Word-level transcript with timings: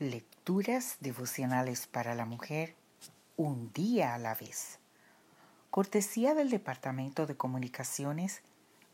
Lecturas 0.00 0.96
devocionales 1.00 1.86
para 1.86 2.14
la 2.14 2.24
mujer, 2.24 2.74
un 3.36 3.70
día 3.74 4.14
a 4.14 4.18
la 4.18 4.34
vez. 4.34 4.78
Cortesía 5.68 6.32
del 6.32 6.48
Departamento 6.48 7.26
de 7.26 7.36
Comunicaciones 7.36 8.40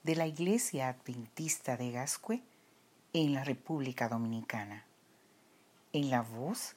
de 0.02 0.16
la 0.16 0.26
Iglesia 0.26 0.88
Adventista 0.88 1.76
de 1.76 1.92
Gascue 1.92 2.42
en 3.12 3.34
la 3.34 3.44
República 3.44 4.08
Dominicana. 4.08 4.84
En 5.92 6.10
la 6.10 6.22
voz 6.22 6.74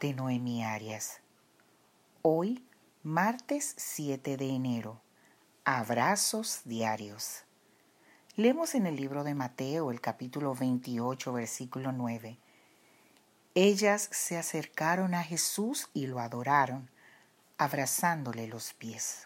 de 0.00 0.14
Noemi 0.14 0.64
Arias. 0.64 1.20
Hoy, 2.22 2.64
martes 3.02 3.74
7 3.76 4.38
de 4.38 4.48
enero. 4.48 5.02
Abrazos 5.66 6.62
diarios. 6.64 7.44
Leemos 8.34 8.74
en 8.74 8.86
el 8.86 8.96
libro 8.96 9.24
de 9.24 9.34
Mateo 9.34 9.90
el 9.90 10.00
capítulo 10.00 10.54
28, 10.54 11.34
versículo 11.34 11.92
9 11.92 12.38
ellas 13.60 14.08
se 14.12 14.38
acercaron 14.38 15.14
a 15.14 15.24
Jesús 15.24 15.88
y 15.92 16.06
lo 16.06 16.20
adoraron, 16.20 16.88
abrazándole 17.56 18.46
los 18.46 18.72
pies. 18.72 19.24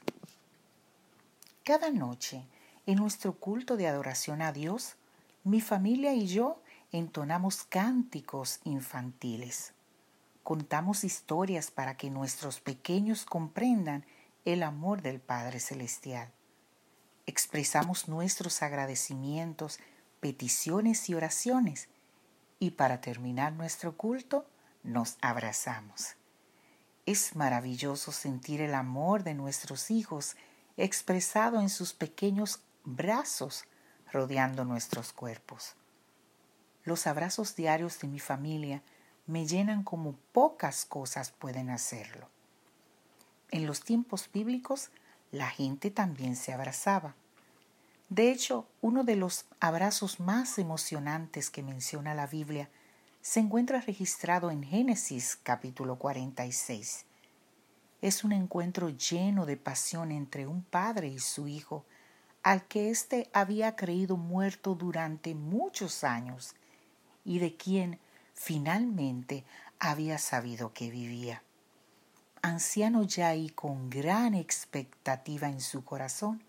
Cada 1.65 1.91
noche, 1.91 2.47
en 2.87 2.97
nuestro 2.97 3.35
culto 3.35 3.77
de 3.77 3.87
adoración 3.87 4.41
a 4.41 4.51
Dios, 4.51 4.95
mi 5.45 5.61
familia 5.61 6.15
y 6.15 6.27
yo 6.27 6.63
entonamos 6.93 7.65
cánticos 7.65 8.61
infantiles. 8.65 9.75
Contamos 10.43 11.05
historias 11.05 11.71
para 11.71 11.99
que 11.99 12.09
nuestros 12.09 12.59
pequeños 12.59 13.27
comprendan 13.27 14.07
el 14.47 14.63
amor 14.63 15.03
del 15.03 15.21
Padre 15.21 15.61
Celestial. 15.61 16.33
Expresamos 17.27 18.09
nuestros 18.09 18.63
agradecimientos, 18.63 19.79
peticiones 20.21 21.11
y 21.11 21.15
oraciones 21.15 21.91
y 22.63 22.71
para 22.71 23.01
terminar 23.01 23.53
nuestro 23.55 23.97
culto 23.97 24.47
nos 24.85 25.17
abrazamos. 25.21 26.15
Es 27.07 27.35
maravilloso 27.35 28.13
sentir 28.13 28.61
el 28.61 28.77
amor 28.77 29.25
de 29.25 29.35
nuestros 29.35 29.91
hijos 29.91 30.37
expresado 30.77 31.61
en 31.61 31.69
sus 31.69 31.93
pequeños 31.93 32.61
brazos 32.85 33.65
rodeando 34.13 34.65
nuestros 34.65 35.13
cuerpos. 35.13 35.75
Los 36.85 37.09
abrazos 37.09 37.57
diarios 37.57 37.99
de 37.99 38.07
mi 38.07 38.21
familia 38.21 38.81
me 39.27 39.45
llenan 39.45 39.83
como 39.83 40.15
pocas 40.31 40.85
cosas 40.85 41.33
pueden 41.33 41.69
hacerlo. 41.69 42.29
En 43.51 43.67
los 43.67 43.81
tiempos 43.81 44.31
bíblicos 44.33 44.91
la 45.33 45.51
gente 45.51 45.91
también 45.91 46.37
se 46.37 46.53
abrazaba. 46.53 47.17
De 48.13 48.31
hecho, 48.31 48.69
uno 48.83 49.05
de 49.05 49.17
los 49.17 49.47
abrazos 49.59 50.21
más 50.21 50.59
emocionantes 50.59 51.49
que 51.49 51.63
menciona 51.63 52.13
la 52.13 52.27
Biblia 52.27 52.69
se 53.23 53.41
encuentra 53.41 53.81
registrado 53.81 54.51
en 54.51 54.63
Génesis 54.63 55.39
capítulo 55.43 55.97
46. 55.97 57.07
Es 58.03 58.23
un 58.23 58.33
encuentro 58.33 58.91
lleno 58.91 59.47
de 59.47 59.57
pasión 59.57 60.13
entre 60.13 60.47
un 60.47 60.63
padre 60.63 61.09
y 61.09 61.21
su 61.21 61.49
hijo, 61.49 61.87
al 62.43 62.69
que 62.69 62.91
éste 62.91 63.31
había 63.33 63.77
creído 63.77 64.19
muerto 64.19 64.75
durante 64.75 65.35
muchos 65.35 66.05
años 66.05 66.55
y 67.25 67.39
de 67.39 67.57
quien 67.57 67.99
finalmente 68.35 69.47
había 69.79 70.19
sabido 70.19 70.75
que 70.75 70.91
vivía. 70.91 71.43
Anciano 72.43 73.05
ya 73.05 73.35
y 73.35 73.49
con 73.49 73.89
gran 73.89 74.35
expectativa 74.35 75.49
en 75.49 75.63
su 75.63 75.83
corazón, 75.83 76.45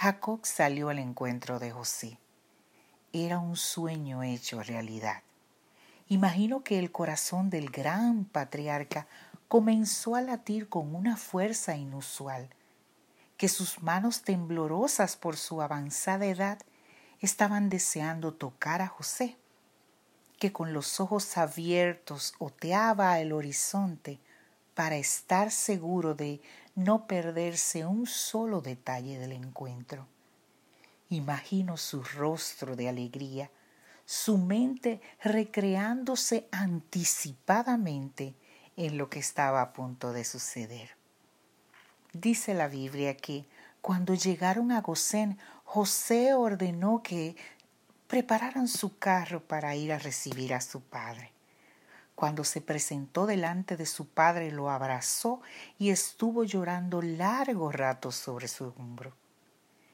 Jacob 0.00 0.38
salió 0.44 0.90
al 0.90 1.00
encuentro 1.00 1.58
de 1.58 1.72
José. 1.72 2.20
Era 3.12 3.40
un 3.40 3.56
sueño 3.56 4.22
hecho 4.22 4.62
realidad. 4.62 5.24
Imagino 6.06 6.62
que 6.62 6.78
el 6.78 6.92
corazón 6.92 7.50
del 7.50 7.70
gran 7.70 8.24
patriarca 8.24 9.08
comenzó 9.48 10.14
a 10.14 10.20
latir 10.20 10.68
con 10.68 10.94
una 10.94 11.16
fuerza 11.16 11.74
inusual, 11.74 12.48
que 13.36 13.48
sus 13.48 13.82
manos 13.82 14.22
temblorosas 14.22 15.16
por 15.16 15.36
su 15.36 15.62
avanzada 15.62 16.26
edad 16.26 16.58
estaban 17.20 17.68
deseando 17.68 18.32
tocar 18.34 18.82
a 18.82 18.86
José, 18.86 19.36
que 20.38 20.52
con 20.52 20.72
los 20.72 21.00
ojos 21.00 21.36
abiertos 21.36 22.34
oteaba 22.38 23.18
el 23.18 23.32
horizonte 23.32 24.20
para 24.74 24.94
estar 24.94 25.50
seguro 25.50 26.14
de 26.14 26.40
no 26.78 27.08
perderse 27.08 27.84
un 27.84 28.06
solo 28.06 28.60
detalle 28.60 29.18
del 29.18 29.32
encuentro. 29.32 30.06
Imagino 31.08 31.76
su 31.76 32.04
rostro 32.04 32.76
de 32.76 32.88
alegría, 32.88 33.50
su 34.04 34.38
mente 34.38 35.00
recreándose 35.20 36.46
anticipadamente 36.52 38.36
en 38.76 38.96
lo 38.96 39.10
que 39.10 39.18
estaba 39.18 39.60
a 39.60 39.72
punto 39.72 40.12
de 40.12 40.24
suceder. 40.24 40.90
Dice 42.12 42.54
la 42.54 42.68
Biblia 42.68 43.16
que 43.16 43.48
cuando 43.80 44.14
llegaron 44.14 44.70
a 44.70 44.80
Gosén, 44.80 45.36
José 45.64 46.32
ordenó 46.32 47.02
que 47.02 47.34
prepararan 48.06 48.68
su 48.68 48.98
carro 48.98 49.42
para 49.42 49.74
ir 49.74 49.92
a 49.92 49.98
recibir 49.98 50.54
a 50.54 50.60
su 50.60 50.80
padre. 50.80 51.32
Cuando 52.18 52.42
se 52.42 52.60
presentó 52.60 53.26
delante 53.26 53.76
de 53.76 53.86
su 53.86 54.08
padre 54.08 54.50
lo 54.50 54.70
abrazó 54.70 55.40
y 55.78 55.90
estuvo 55.90 56.42
llorando 56.42 57.00
largo 57.00 57.70
rato 57.70 58.10
sobre 58.10 58.48
su 58.48 58.74
hombro. 58.76 59.12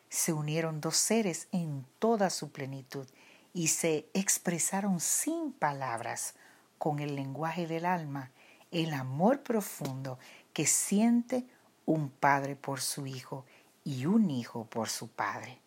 Se 0.09 0.33
unieron 0.33 0.81
dos 0.81 0.97
seres 0.97 1.49
en 1.53 1.85
toda 1.99 2.31
su 2.31 2.51
plenitud 2.51 3.07
y 3.53 3.69
se 3.69 4.09
expresaron 4.15 5.01
sin 5.01 5.53
palabras, 5.53 6.33
con 6.79 6.99
el 6.99 7.15
lenguaje 7.15 7.67
del 7.67 7.85
alma, 7.85 8.31
el 8.71 8.95
amor 8.95 9.43
profundo 9.43 10.19
que 10.55 10.65
siente 10.65 11.45
un 11.85 12.09
padre 12.09 12.57
por 12.57 12.81
su 12.81 13.07
hijo 13.07 13.45
y 13.85 14.07
un 14.07 14.31
hijo 14.31 14.65
por 14.65 14.89
su 14.89 15.09
padre. 15.09 15.61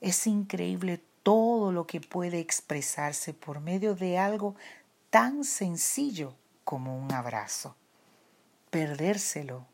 Es 0.00 0.26
increíble 0.26 1.00
todo 1.22 1.70
lo 1.70 1.86
que 1.86 2.00
puede 2.00 2.40
expresarse 2.40 3.34
por 3.34 3.60
medio 3.60 3.94
de 3.94 4.18
algo 4.18 4.56
tan 5.10 5.42
sencillo 5.42 6.36
como 6.64 6.96
un 6.96 7.12
abrazo. 7.12 7.76
Perdérselo 8.70 9.66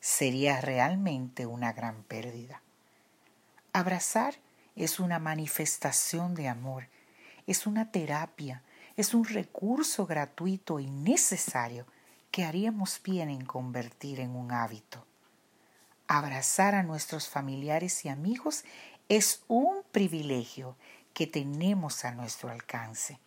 sería 0.00 0.60
realmente 0.60 1.46
una 1.46 1.72
gran 1.72 2.04
pérdida. 2.04 2.62
Abrazar 3.72 4.36
es 4.76 5.00
una 5.00 5.18
manifestación 5.18 6.36
de 6.36 6.48
amor, 6.48 6.88
es 7.48 7.66
una 7.66 7.90
terapia, 7.90 8.62
es 8.96 9.14
un 9.14 9.24
recurso 9.24 10.06
gratuito 10.06 10.78
y 10.78 10.88
necesario 10.88 11.86
que 12.30 12.44
haríamos 12.44 13.00
bien 13.02 13.30
en 13.30 13.44
convertir 13.44 14.20
en 14.20 14.36
un 14.36 14.52
hábito. 14.52 15.04
Abrazar 16.06 16.76
a 16.76 16.84
nuestros 16.84 17.28
familiares 17.28 18.04
y 18.04 18.08
amigos 18.08 18.64
es 19.08 19.42
un 19.48 19.82
privilegio 19.90 20.76
que 21.12 21.26
tenemos 21.26 22.04
a 22.04 22.12
nuestro 22.12 22.50
alcance. 22.50 23.18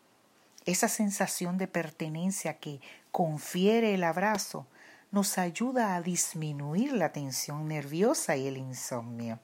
Esa 0.68 0.90
sensación 0.90 1.58
de 1.58 1.70
pertenencia 1.70 2.58
que 2.58 2.82
confiere 3.12 3.94
el 3.94 4.04
abrazo 4.04 4.68
nos 5.12 5.38
ayuda 5.38 5.96
a 5.96 6.02
disminuir 6.02 6.92
la 6.92 7.14
tensión 7.14 7.70
nerviosa 7.70 8.36
y 8.36 8.48
el 8.48 8.58
insomnio. 8.58 9.40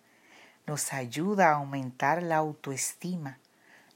Nos 0.68 0.92
ayuda 0.92 1.52
a 1.52 1.56
aumentar 1.56 2.22
la 2.22 2.36
autoestima. 2.36 3.40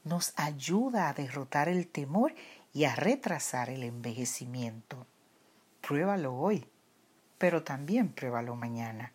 Nos 0.04 0.32
ayuda 0.36 1.10
a 1.10 1.12
derrotar 1.12 1.68
el 1.68 1.86
temor 1.86 2.34
y 2.72 2.84
a 2.84 2.96
retrasar 2.96 3.68
el 3.68 3.82
envejecimiento. 3.82 5.06
Pruébalo 5.82 6.34
hoy, 6.34 6.66
pero 7.36 7.62
también 7.62 8.08
pruébalo 8.08 8.56
mañana. 8.56 9.12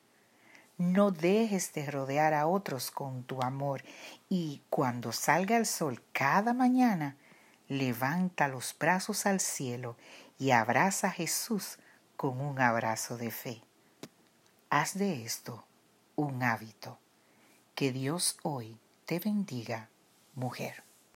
No 0.77 1.09
dejes 1.09 1.73
de 1.73 1.89
rodear 1.89 2.35
a 2.35 2.45
otros 2.45 2.91
con 2.91 3.23
tu 3.23 3.41
amor 3.41 3.83
y 4.29 4.61
cuando 4.69 5.11
salga 5.11 5.57
el 5.57 5.65
sol 5.65 6.03
cada 6.11 6.53
mañana, 6.53 7.17
levanta 7.67 8.47
los 8.47 8.75
brazos 8.77 9.25
al 9.25 9.39
cielo 9.39 9.97
y 10.37 10.51
abraza 10.51 11.07
a 11.07 11.11
Jesús 11.11 11.79
con 12.17 12.41
un 12.41 12.59
abrazo 12.59 13.17
de 13.17 13.31
fe. 13.31 13.63
Haz 14.69 14.97
de 14.97 15.23
esto 15.23 15.65
un 16.15 16.43
hábito. 16.43 16.99
Que 17.75 17.91
Dios 17.91 18.37
hoy 18.43 18.79
te 19.05 19.19
bendiga, 19.19 19.89
mujer. 20.35 20.83